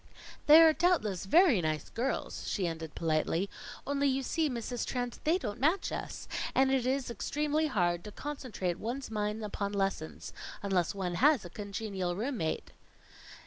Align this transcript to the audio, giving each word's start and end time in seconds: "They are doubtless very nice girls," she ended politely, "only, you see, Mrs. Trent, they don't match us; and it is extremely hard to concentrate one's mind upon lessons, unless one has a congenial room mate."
"They 0.47 0.63
are 0.63 0.73
doubtless 0.73 1.25
very 1.27 1.61
nice 1.61 1.87
girls," 1.91 2.47
she 2.49 2.65
ended 2.65 2.95
politely, 2.95 3.51
"only, 3.85 4.07
you 4.07 4.23
see, 4.23 4.49
Mrs. 4.49 4.83
Trent, 4.83 5.19
they 5.25 5.37
don't 5.37 5.59
match 5.59 5.91
us; 5.91 6.27
and 6.55 6.71
it 6.71 6.87
is 6.87 7.11
extremely 7.11 7.67
hard 7.67 8.03
to 8.05 8.11
concentrate 8.11 8.79
one's 8.79 9.11
mind 9.11 9.43
upon 9.45 9.73
lessons, 9.73 10.33
unless 10.63 10.95
one 10.95 11.13
has 11.21 11.45
a 11.45 11.51
congenial 11.51 12.15
room 12.15 12.37
mate." 12.37 12.71